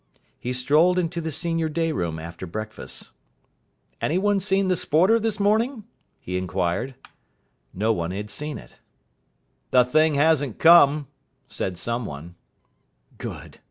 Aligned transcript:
He 0.39 0.51
strolled 0.51 0.97
into 0.97 1.21
the 1.21 1.29
senior 1.31 1.69
day 1.69 1.91
room 1.91 2.17
after 2.17 2.47
breakfast. 2.47 3.11
"Any 4.01 4.17
one 4.17 4.39
seen 4.39 4.67
the 4.67 4.73
Sporter 4.75 5.21
this 5.21 5.39
morning?" 5.39 5.83
he 6.19 6.37
inquired. 6.39 6.95
No 7.71 7.93
one 7.93 8.09
had 8.09 8.31
seen 8.31 8.57
it. 8.57 8.79
"The 9.69 9.85
thing 9.85 10.15
hasn't 10.15 10.57
come," 10.57 11.07
said 11.47 11.77
some 11.77 12.07
one. 12.07 12.33
"Good!" 13.19 13.59